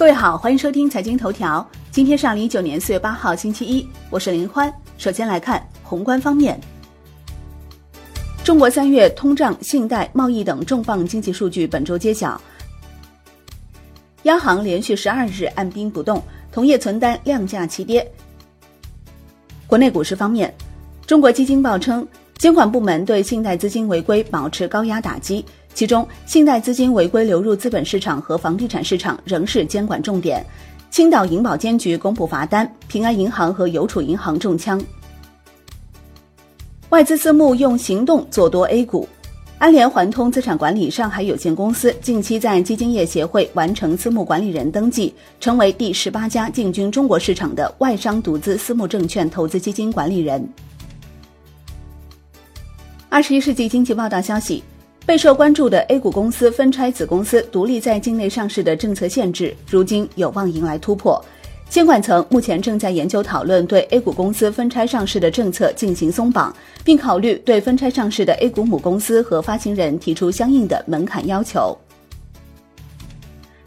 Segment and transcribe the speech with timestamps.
[0.00, 1.70] 各位好，欢迎收听财经头条。
[1.90, 4.72] 今天是二零一九年四月八号，星期一，我是林欢。
[4.96, 6.58] 首先来看宏观方面，
[8.42, 12.40] 中国三月通胀、信贷、贸易等重磅经济数据本周揭晓。
[14.22, 18.10] 央行连续十二日按兵不动，同业存单量价齐跌。
[19.66, 20.50] 国内股市方面，
[21.06, 22.08] 中国基金报称，
[22.38, 25.44] 监管部门对信贷资金违规保持高压打击。
[25.72, 30.44] 其中，信贷资金违规流入资本市场和房地产市场仍是监管重点。
[30.90, 34.82] 青岛银保监局公布罚单，平安银行和邮储银行中枪。
[36.88, 39.08] 外资私募用行动做多 A 股，
[39.58, 50.46] 安联环通资产管理上海有限公司近期在基金业协会完成私募管理人登记，成为第十八家进军中国市场的外商独资私募证券投资基金管理人。
[53.08, 54.62] 二十一世纪经济报道消息。
[55.10, 61.20] 备受关注的 A 股公司分拆子公司独立在境内上市的政策限制，如今有望迎来突破。
[61.68, 71.76] 监管层目前正在研究讨论对 A 股公司分拆上市的政策进行松绑，并考虑对分拆上市的 A 股母公司和发行人提出相应的门槛要求。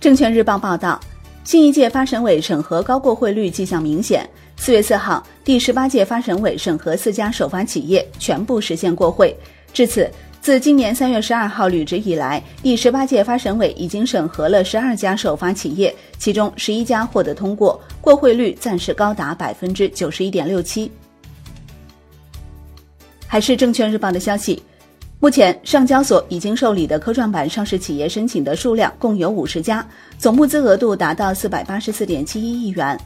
[0.00, 0.98] 证券日报报道，
[1.44, 4.26] 新一届发审委审核高过会率迹象明显。
[4.56, 9.36] 四月四号，第十八届发审委审核四家首发企业全部实现过会，
[9.74, 10.10] 至此。
[10.46, 20.88] 自今年三月十二号履职以来，第十八届发审委已经审核了十二家首发企业，其中十一家获得通过，过会率暂时高达百分之九十一点六七。
[23.26, 24.62] 还是证券日报的消息，
[25.18, 29.84] 目前上交所已经受理的科创板上市企业申请的数量共有五十家，
[30.16, 32.96] 总募资额度达到四百八十四点七一亿元。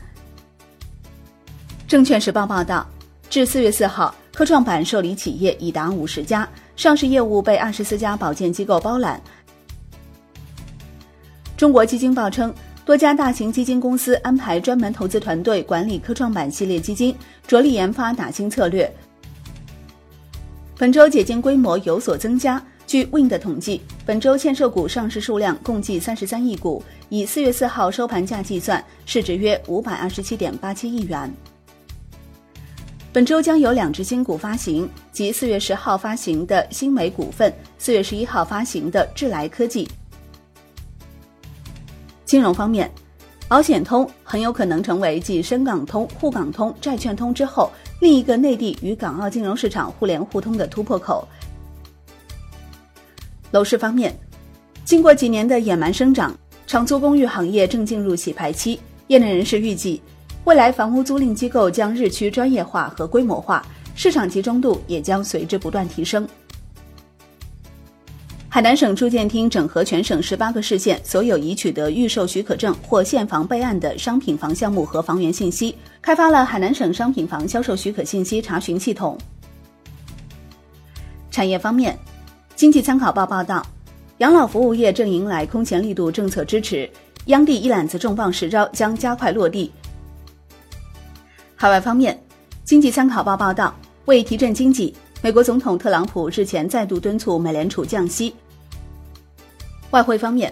[1.88, 2.86] 证券时报报道，
[3.30, 6.48] 至四月四号，科创板受理企业已达五十家。
[6.74, 9.20] 上市业务被二十四家保荐机构包揽。
[11.58, 12.50] 中国基金报称，
[12.86, 17.14] 多家大型基金公司安排专门投资团队管理科创板系列基金，
[17.46, 18.91] 着力研发打新策略。
[20.79, 22.64] 本周解禁规模有所增加。
[22.86, 31.30] 据 Win 的统计，本周限售股上市数量共计三十三亿股，以四月四号收盘价计算，市值约五百二十七点八七亿元。
[33.13, 39.89] 本周将有两只新股发行，即四月十号发行的新美股份，四月十一号发行的智来科技。
[42.25, 42.89] 金融方面，
[43.48, 47.69] 保险通很有可能成为继深港通、沪港通、债券通之后，
[48.01, 51.27] 另一个内地与港澳金融市场互联互通的突破口。
[53.51, 54.17] 楼市方面，
[54.85, 56.33] 经过几年的野蛮生长，
[56.65, 58.79] 长租公寓行业正进入洗牌期，
[59.09, 60.01] 业内人士预计。
[60.50, 66.28] 未来房屋租赁机构将日趋专业化和规模化，市场集中度也将随之不断提升。
[68.48, 75.72] 海南省住建厅整合全省十八个市县所有已取得预售许可证或现房备案的商品房项目和房源信息，
[76.02, 79.17] 开发了海南省商品房销售许可信息查询系统。
[81.30, 81.96] 产业方面，
[82.56, 83.64] 经济参考报报道，
[84.18, 86.90] 养老服务业正迎来空前力度政策支持，
[87.27, 89.70] 央地一揽子重磅实招将加快落地。
[91.63, 92.19] 海外方面，
[92.65, 93.75] 经济参考报报道，
[94.07, 98.35] 为提振经济，美国总统特朗普日前再度敦促美联储降息。
[99.91, 100.51] 外汇方面，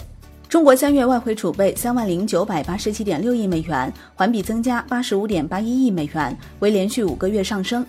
[0.51, 7.83] 中国三月外汇储备三万零九百八十七点六亿美元，环比增加八十五点八一亿美元，为连续五个月上升。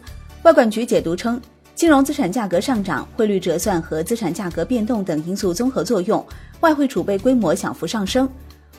[0.43, 1.41] 外管局解读称，
[1.75, 6.25] 金融资产价格上涨、汇率折算和资产价格变动等因素综合作用，
[6.61, 8.29] 外汇储备规模小幅上升。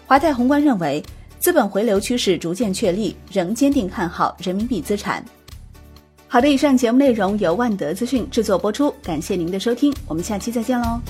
[0.06, 1.04] 华泰宏观认为。
[1.40, 5.24] 资本回流趋势逐渐确立，仍坚定看好人民币资产。
[6.28, 11.00] 好的，以上节目内容由万德资讯制作播出，感谢您的收听，我们下期再见喽。